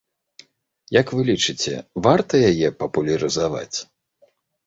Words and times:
Як 0.99 1.11
вы 1.17 1.21
лічыце, 1.27 1.73
варта 2.07 2.35
яе 2.51 2.67
папулярызаваць? 2.81 3.77